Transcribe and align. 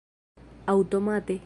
aŭtomate 0.75 1.39